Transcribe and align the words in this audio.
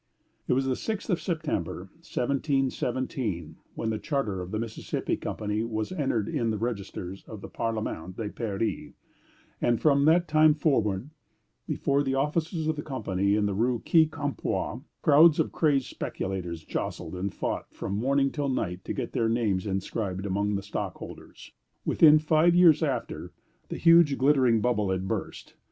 It 0.47 0.53
was 0.53 0.65
the 0.65 0.75
sixth 0.75 1.11
of 1.11 1.21
September, 1.21 1.81
1717, 2.01 3.57
when 3.75 3.91
the 3.91 3.99
charter 3.99 4.41
of 4.41 4.49
the 4.49 4.57
Mississippi 4.57 5.15
Company 5.15 5.61
was 5.63 5.91
entered 5.91 6.27
in 6.27 6.49
the 6.49 6.57
registers 6.57 7.23
of 7.25 7.41
the 7.41 7.47
Parliament 7.47 8.17
of 8.17 8.35
Paris; 8.35 8.93
and 9.61 9.79
from 9.79 10.05
that 10.05 10.27
time 10.27 10.55
forward, 10.55 11.11
before 11.67 12.01
the 12.01 12.15
offices 12.15 12.65
of 12.65 12.77
the 12.77 12.81
Company 12.81 13.35
in 13.35 13.45
the 13.45 13.53
Rue 13.53 13.77
Quincampoix, 13.85 14.81
crowds 15.03 15.39
of 15.39 15.51
crazed 15.51 15.85
speculators 15.85 16.63
jostled 16.65 17.13
and 17.15 17.31
fought 17.31 17.71
from 17.71 17.93
morning 17.93 18.31
till 18.31 18.49
night 18.49 18.83
to 18.85 18.93
get 18.93 19.11
their 19.13 19.29
names 19.29 19.67
inscribed 19.67 20.25
among 20.25 20.55
the 20.55 20.63
stockholders. 20.63 21.51
Within 21.85 22.17
five 22.17 22.55
years 22.55 22.81
after, 22.81 23.33
the 23.69 23.77
huge 23.77 24.17
glittering 24.17 24.61
bubble 24.61 24.89
had 24.89 25.07
burst. 25.07 25.53